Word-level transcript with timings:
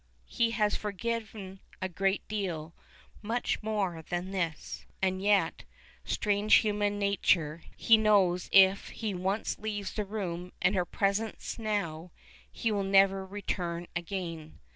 He 0.25 0.49
has 0.49 0.75
forgiven 0.75 1.59
a 1.79 1.87
great 1.87 2.27
deal 2.27 2.73
much 3.21 3.61
more 3.61 4.01
than 4.09 4.31
this 4.31 4.87
and 4.99 5.21
yet, 5.21 5.63
strange 6.03 6.55
human 6.55 6.97
nature, 6.97 7.61
he 7.77 7.97
knows 7.97 8.49
if 8.51 8.89
he 8.89 9.13
once 9.13 9.59
leaves 9.59 9.93
the 9.93 10.03
room 10.03 10.53
and 10.59 10.73
her 10.73 10.85
presence 10.85 11.59
now, 11.59 12.09
he 12.51 12.71
will 12.71 12.81
never 12.81 13.23
return 13.23 13.85
again. 13.95 14.57